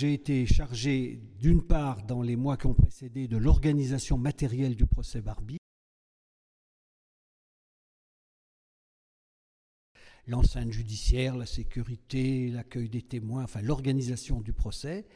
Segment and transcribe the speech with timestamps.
[0.00, 4.86] J'ai été chargé, d'une part, dans les mois qui ont précédé, de l'organisation matérielle du
[4.86, 5.58] procès Barbie.
[10.26, 15.06] L'enceinte judiciaire, la sécurité, l'accueil des témoins, enfin l'organisation du procès.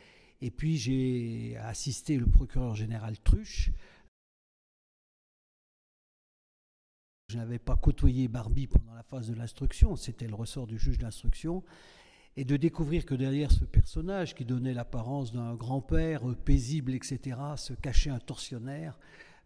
[0.43, 3.71] Et puis j'ai assisté le procureur général Truche.
[7.31, 10.99] Je n'avais pas côtoyé Barbie pendant la phase de l'instruction, c'était le ressort du juge
[10.99, 11.65] d'instruction
[12.37, 17.37] et de découvrir que derrière ce personnage qui donnait l'apparence d'un grand-père euh, paisible, etc.,
[17.57, 18.99] se cachait un tortionnaire,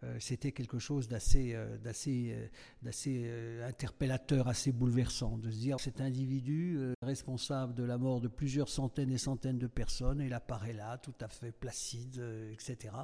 [0.04, 2.34] euh, c'était quelque chose d'assez, euh, d'assez,
[2.82, 3.30] d'assez
[3.66, 9.12] interpellateur, assez bouleversant, de se dire cet individu responsable de la mort de plusieurs centaines
[9.12, 12.22] et centaines de personnes, il apparaît là, tout à fait placide,
[12.52, 12.94] etc.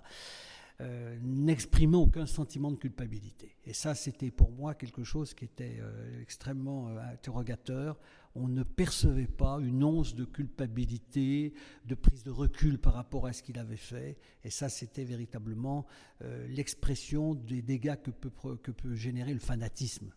[1.22, 3.56] n'exprimant aucun sentiment de culpabilité.
[3.64, 5.80] Et ça, c'était pour moi quelque chose qui était
[6.20, 7.98] extrêmement interrogateur
[8.36, 11.54] on ne percevait pas une once de culpabilité,
[11.86, 14.16] de prise de recul par rapport à ce qu'il avait fait.
[14.42, 15.86] Et ça, c'était véritablement
[16.22, 20.10] euh, l'expression des dégâts que peut, générer le fanatisme.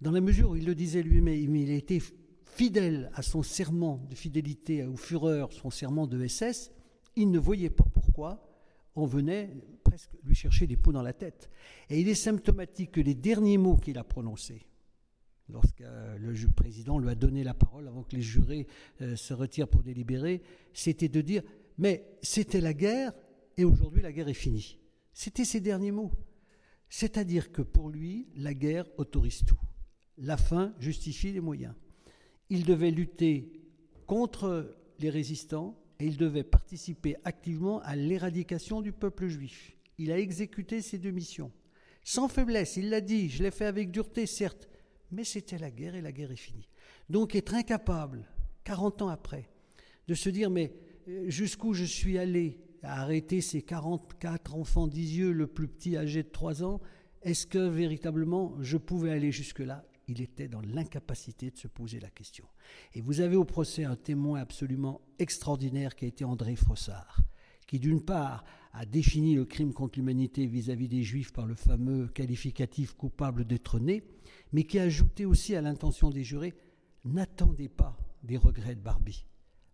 [0.00, 2.00] Dans la mesure où il le disait lui-même, il était
[2.44, 6.70] fidèle à son serment de fidélité au Führer, son serment de SS,
[7.16, 8.48] il ne voyait pas pourquoi
[8.94, 9.50] on venait
[9.84, 11.50] presque lui chercher des poux dans la tête.
[11.90, 14.67] Et il est symptomatique que les derniers mots qu'il a prononcés,
[15.48, 18.66] lorsque euh, le président lui a donné la parole avant que les jurés
[19.00, 21.42] euh, se retirent pour délibérer, c'était de dire
[21.78, 23.12] Mais c'était la guerre
[23.56, 24.78] et aujourd'hui la guerre est finie.
[25.12, 26.12] C'était ses derniers mots.
[26.88, 29.60] C'est-à-dire que pour lui, la guerre autorise tout.
[30.16, 31.74] La fin justifie les moyens.
[32.50, 33.52] Il devait lutter
[34.06, 39.76] contre les résistants et il devait participer activement à l'éradication du peuple juif.
[39.98, 41.52] Il a exécuté ses deux missions.
[42.04, 44.68] Sans faiblesse, il l'a dit, je l'ai fait avec dureté, certes,
[45.10, 46.68] mais c'était la guerre et la guerre est finie.
[47.08, 48.28] Donc être incapable,
[48.64, 49.48] 40 ans après,
[50.06, 50.72] de se dire mais
[51.08, 56.22] euh, jusqu'où je suis allé à arrêter ces 44 enfants d'Isieux, le plus petit âgé
[56.22, 56.80] de 3 ans,
[57.22, 59.84] est-ce que véritablement je pouvais aller jusque-là?
[60.06, 62.46] Il était dans l'incapacité de se poser la question.
[62.94, 67.20] Et vous avez au procès un témoin absolument extraordinaire qui a été André Frossard,
[67.68, 72.08] qui d'une part a défini le crime contre l'humanité vis-à-vis des Juifs par le fameux
[72.08, 74.02] qualificatif coupable d'être né,
[74.52, 76.54] mais qui a ajouté aussi à l'intention des jurés
[77.04, 79.24] N'attendez pas des regrets de Barbie.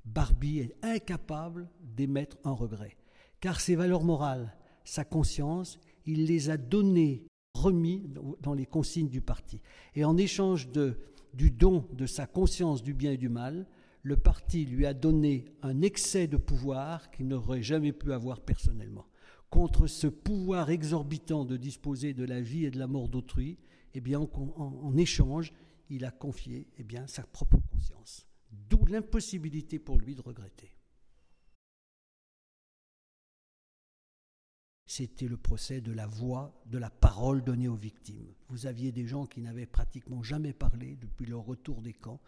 [0.04, 2.96] Barbie est incapable d'émettre un regret,
[3.40, 8.10] car ses valeurs morales, sa conscience, il les a données, remis
[8.42, 9.62] dans les consignes du parti.
[9.94, 10.98] Et en échange de,
[11.32, 13.66] du don de sa conscience du bien et du mal,
[14.04, 19.06] le parti lui a donné un excès de pouvoir qu'il n'aurait jamais pu avoir personnellement.
[19.48, 23.58] Contre ce pouvoir exorbitant de disposer de la vie et de la mort d'autrui,
[23.94, 25.54] eh bien, en, échange,
[25.88, 28.26] il a confié eh sa propre conscience.
[28.50, 30.73] D'où l'impossibilité pour lui de regretter.
[34.96, 38.28] C'était le procès de la voix, de la parole donnée aux victimes.
[38.48, 42.20] Vous aviez des gens qui n'avaient pratiquement jamais parlé depuis leur retour des camps,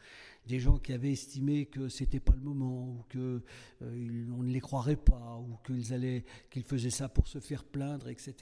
[0.48, 3.40] des gens qui avaient estimé que c'était pas le moment, ou que
[3.82, 8.34] euh, ne les croirait pas, ou qu'ils qu'ils faisaient ça pour se faire plaindre, etc.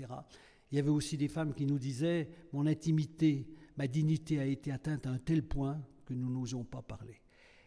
[0.73, 3.47] Il y avait aussi des femmes qui nous disaient Mon intimité,
[3.77, 7.21] ma dignité a été atteinte à un tel point que nous n'osons pas parler.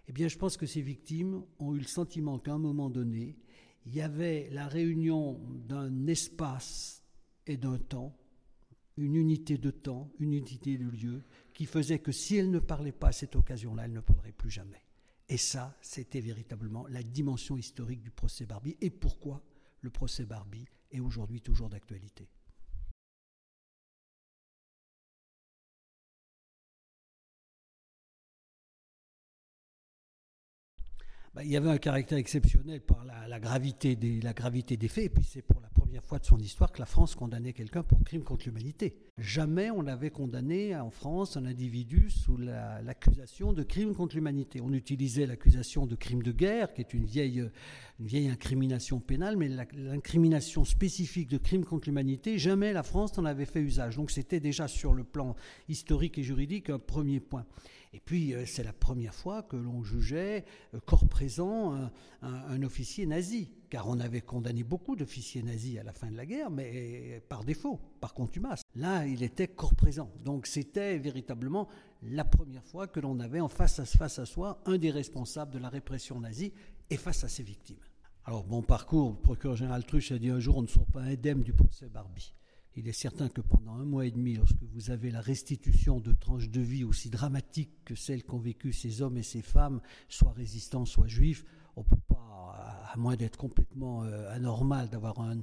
[0.08, 3.38] Eh bien, je pense que ces victimes ont eu le sentiment qu'à un moment donné,
[3.88, 7.02] il y avait la réunion d'un espace
[7.46, 8.18] et d'un temps,
[8.98, 12.92] une unité de temps, une unité de lieu, qui faisait que si elles ne parlaient
[12.92, 14.84] pas à cette occasion-là, elles ne parleraient plus jamais.
[15.30, 19.42] Et ça, c'était véritablement la dimension historique du procès Barbie et pourquoi
[19.80, 22.28] le procès Barbie est aujourd'hui toujours d'actualité.
[31.38, 35.44] Bah, il y avait un caractère exceptionnel par la, gravité des, faits, et puis c'est
[35.44, 38.46] pour la première fois de son histoire que la France condamnait quelqu'un pour crime contre
[38.48, 38.98] l'humanité.
[39.20, 44.62] Jamais on n'avait condamné en France un individu sous l'accusation de crime contre l'humanité.
[44.64, 47.48] On utilisait l'accusation de crime de guerre, qui est une vieille,
[48.00, 53.26] une vieille incrimination pénale, mais l'incrimination spécifique de crime contre l'humanité, jamais la France n'en
[53.26, 53.98] avait fait usage.
[53.98, 55.36] Donc c'était déjà sur le plan
[55.70, 57.46] historique et juridique un premier point.
[57.94, 61.92] Et puis, euh, c'est la première fois que l'on jugeait euh, corps présent un,
[62.22, 66.26] un, officier nazi, car on avait condamné beaucoup d'officiers nazis à la fin de la
[66.26, 68.62] guerre, mais par défaut, par contumace.
[68.76, 70.12] Là, il était corps présent.
[70.24, 71.68] Donc, c'était véritablement
[72.04, 75.52] la première fois que l'on avait en face à, face à soi un des responsables
[75.52, 76.54] de la répression nazie
[76.90, 77.78] et face à ses victimes.
[78.26, 81.02] Alors, mon parcours, le procureur général Truche a dit un jour on ne sort pas
[81.02, 82.34] indemne du procès Barbie.
[82.80, 86.14] Il est certain que pendant un mois et demi, lorsque vous avez la restitution de
[86.14, 90.32] tranches de vie aussi dramatiques que celles qu'ont vécues ces hommes et ces femmes, soit
[90.34, 91.44] résistants, soit juifs,
[91.76, 95.42] on ne peut pas, à moins d'être complètement euh, anormal, d'avoir un,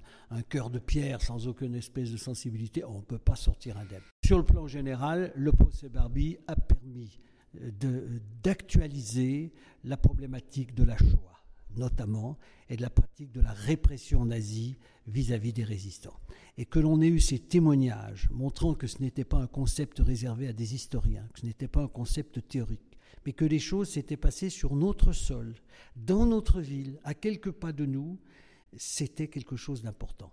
[0.49, 4.03] cœur de pierre sans aucune espèce de sensibilité, on ne peut pas sortir indemne.
[4.25, 7.19] Sur le plan général, le procès Barbie a permis
[7.61, 9.53] euh, d'actualiser
[9.83, 11.35] la problématique de la Shoah
[11.77, 12.39] notamment,
[12.69, 14.77] et de la pratique de la répression nazie
[15.07, 16.19] vis-à-vis des résistants.
[16.57, 20.49] Et que l'on ait eu ces témoignages montrant que ce n'était pas un concept réservé
[20.49, 24.17] à des historiens, que ce n'était pas un concept théorique, mais que les choses s'étaient
[24.17, 25.55] passées sur notre sol,
[25.97, 28.19] dans notre ville, à quelques pas de nous,
[28.77, 30.33] c'était quelque chose d'important.